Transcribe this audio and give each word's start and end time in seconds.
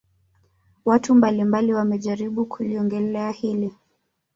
Watu 0.85 1.15
mbali 1.15 1.43
mbali 1.43 1.73
wamejaribu 1.73 2.45
kuliongelea 2.45 3.31
hili 3.31 3.75